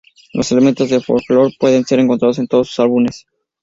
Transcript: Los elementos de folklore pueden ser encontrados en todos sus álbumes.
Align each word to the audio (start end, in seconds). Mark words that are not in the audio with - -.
Los 0.33 0.51
elementos 0.51 0.89
de 0.89 0.99
folklore 0.99 1.55
pueden 1.59 1.85
ser 1.85 1.99
encontrados 1.99 2.39
en 2.39 2.47
todos 2.47 2.69
sus 2.69 2.79
álbumes. 2.79 3.27